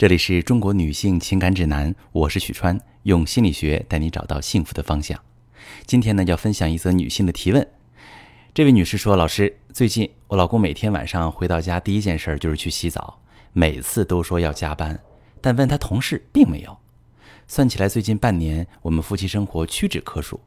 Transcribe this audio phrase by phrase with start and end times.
[0.00, 5.20] 这里是中国女性情感指南，我是许川，用心理学带你找到幸福的方向。
[5.84, 7.68] 今天呢，要分享一则女性的提问。
[8.54, 13.20] 这位女士说：“老师，最近我老公每天晚上回到家，第一件事就是去洗澡，
[13.52, 14.98] 每次都说要加班，
[15.42, 16.74] 但问他同事并没有。
[17.46, 20.40] 算起来，最近半年我们夫妻生活屈指可数。”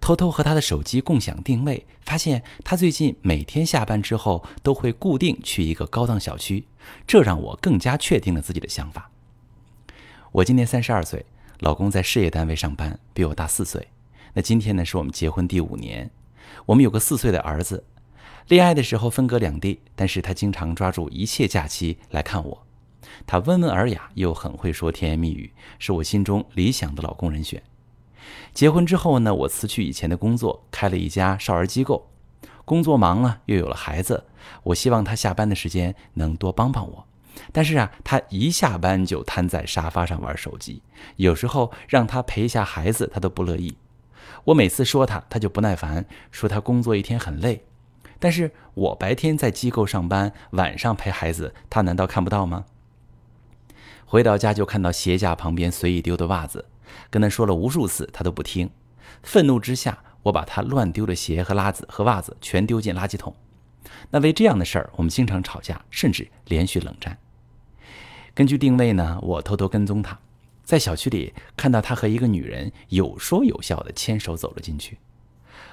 [0.00, 6.66] 偷偷和他的手机共享定位，发现他最近每天下班之后都会固定去一个高档小区，
[7.06, 9.10] 这让我更加确定了自己的想法。
[10.32, 11.24] 我今年三十二岁，
[11.60, 13.88] 老公在事业单位上班，比我大四岁。
[14.34, 16.10] 那今天呢，是我们结婚第五年，
[16.66, 17.84] 我们有个四岁的儿子。
[18.48, 22.66] 恋爱的时候分隔两地，但是他经常抓住一切假期来看我。
[23.26, 27.62] 他温文尔雅，又很会说甜言蜜语，是我心中理想的老公人选。
[28.54, 32.08] 结婚之后呢，我辞去以前的工作，开了一家少儿机构。
[32.64, 34.24] 工作忙了，又有了孩子，
[34.64, 37.06] 我希望他下班的时间能多帮帮我。
[37.52, 40.82] 但是啊，他一下班就瘫在沙发上玩手机，
[41.16, 43.76] 有时候让他陪一下孩子，他都不乐意。
[44.44, 47.64] 我每次说他，他就不耐烦，说他工作一天很累。
[48.18, 52.64] 但是我白天在机构上班，晚上陪孩子，他难道看不到吗？
[54.06, 56.64] 回到家就看到鞋架旁边随意丢的袜子。
[57.10, 58.70] 跟他说了无数次，他都不听。
[59.22, 63.34] 愤怒之下，我把他乱丢的鞋和袜子和袜子全丢进垃圾桶。
[64.10, 67.16] 那为这样的事儿，我们经常吵架，甚至连续冷战。
[68.34, 70.18] 根据定位呢，我偷偷跟踪他，
[70.62, 74.98] 在小区里看到他和一个女人有说有笑的牵手走了进去。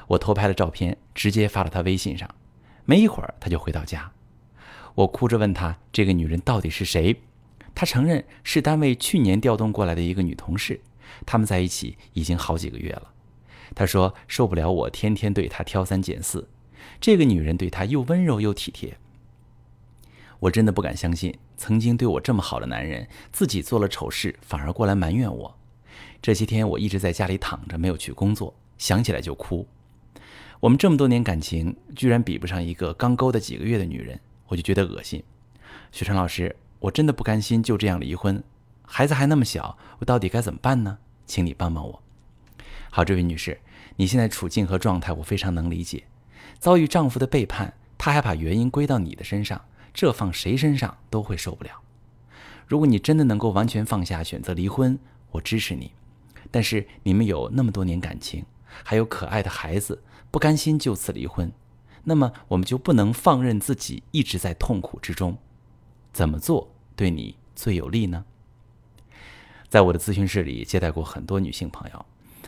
[0.08, 2.30] 我偷拍了照片，直接发到他微信上。
[2.86, 4.12] 没一会儿，他就回到家。
[4.96, 7.20] 我哭着问他：“这个女人到底是谁？”
[7.74, 10.80] 他承认是单位去年调动过来的一个女同事。
[11.26, 13.14] 他们在一起已经好几个月了，
[13.76, 16.48] 他说受不了我天天对他挑三拣四，
[17.00, 18.98] 这个女人对他又温柔又体贴。
[20.40, 25.58] 我真的不敢相信，曾经对我这么好的男人，自己做了丑事反而过来埋怨我。
[26.22, 29.66] 这些天我一直在家里躺着，没有去工作，想起来就哭。
[30.60, 35.24] 我们这么多年感情，居然比不上一个刚勾搭几个月的女人，我就觉得恶心。
[35.92, 38.42] 雪川老师，我真的不甘心就这样离婚。
[38.86, 41.00] 孩子还那么小，我到底该怎么办呢？
[41.26, 42.04] 请你帮帮我。
[42.92, 43.60] 好，这位女士，
[43.96, 46.04] 你现在处境和状态我非常能理解。
[46.60, 51.82] 遭遇丈夫的背叛，他还把原因归到你的身上，这放谁身上都会受不了。
[52.68, 54.98] 如果你真的能够完全放下，选择离婚，
[55.32, 55.92] 我支持你。
[56.52, 58.46] 但是你们有那么多年感情，
[58.84, 61.52] 还有可爱的孩子，不甘心就此离婚，
[62.04, 65.38] 那么我们就不能放任自己一直在痛苦之中。
[66.12, 68.26] 怎么做对你最有利呢？
[69.74, 72.06] 在我的咨询室里接待过很多女性朋友，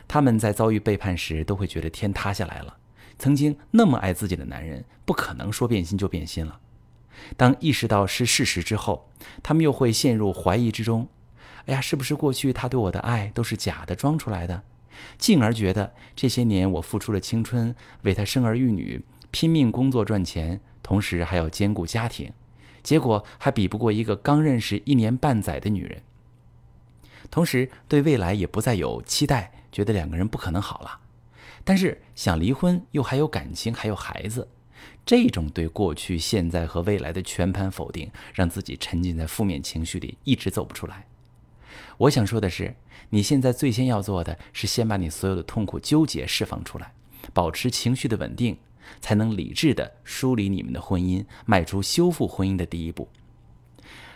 [0.07, 2.77] 她们在遭遇背叛时都会觉得天塌下来了。
[3.17, 6.59] 曾经那么爱自己的男人，不可能说变心就变心了。
[7.35, 9.09] 当意识到是事实之后，
[9.41, 11.07] 她们又会陷入怀疑之中。
[11.65, 14.61] 哎呀，是不是过去他对我的爱都是假的、装出来的？
[15.17, 22.31] 进而觉得这些年我付出了青春，为他生儿育女，拼命工作赚钱，同时还要兼顾家庭，
[22.83, 26.03] 结果还比不过一个刚认识一年半载的女人。
[27.29, 30.99] 同时，对未来也不再有期待，觉得两个人不可能好了。
[31.63, 34.47] 但是想离婚，又还有感情，还有孩子，
[35.05, 41.07] 这种对过去、现在和未来的全盘否定，让自己沉浸在负面情绪里，一直走不出来。
[41.97, 42.75] 我想说的是，
[43.09, 46.93] 你现在最先要做的是，先把你所有的痛苦、纠结释放出来，
[47.33, 48.57] 保持情绪的稳定，
[49.01, 53.09] 才能理智地梳理你们的婚姻，迈出修复婚姻的第一步。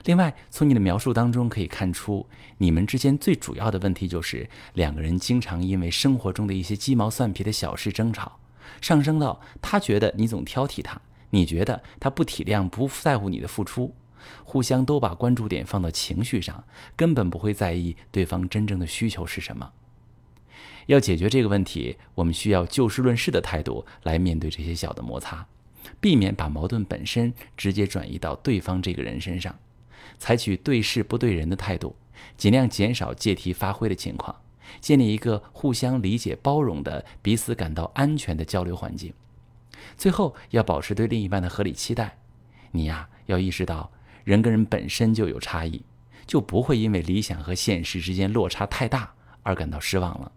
[0.05, 2.25] 另外，从你的描述当中可以看出，
[2.57, 8.39] 你们之间最主要的问题就是两个人经常因为生活中的一些鸡毛蒜皮的小事争吵，
[8.81, 13.93] 上升到他觉得你总挑剔他，你觉得他不体谅、不在乎你的付出，
[14.43, 16.63] 互相都把关注点放到情绪上，
[16.95, 19.71] 根本不会在意对方真正的需求是什么。
[20.87, 25.45] 要解决这个问题，我们需要就事论事的态度来面对这些小的摩擦，
[25.99, 29.57] 避免把矛盾本身直接转移到对方这个人身上。
[30.17, 31.95] 采取对事不对人的态度，
[32.35, 34.35] 尽量减少借题发挥的情况，
[34.81, 39.13] 建立一个互相理解、包容的、彼此感到安全的交流环境。
[39.95, 42.17] 最后，要保持对另一半的合理期待。
[42.71, 43.91] 你呀，要意识到
[44.25, 45.83] 人跟人本身就有差异，
[46.27, 49.13] 就不会因为理想和现实之间落差太大
[49.43, 50.31] 而感到失望了。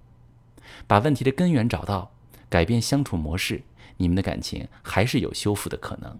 [0.87, 2.12] 把问题的根源找到，
[2.49, 3.62] 改变相处模式，
[4.02, 6.19] 你们的感情还是有修复的可能。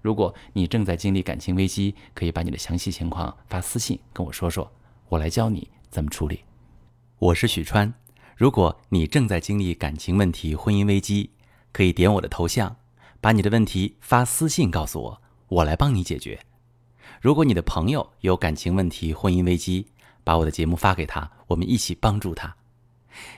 [0.00, 4.72] 如果你正在经历感情危机，可以把你的详细情况发私信跟我说说，
[5.10, 6.40] 我来教你怎么处理。
[7.18, 7.92] 我是许川，
[8.34, 11.32] 如果你正在经历感情问题、婚姻危机，
[11.70, 12.74] 可以点我的头像，
[13.20, 16.40] 把你的问题发私信告诉我，我来帮你解决。
[17.20, 19.88] 如果你的朋友有感情问题、婚姻危机，
[20.24, 22.56] 把我的节目发给他，我们一起帮助他。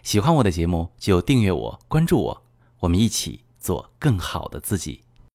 [0.05, 2.43] 喜欢我的节目就订阅我、关注我，
[2.79, 5.04] 我们一起做更好的自己。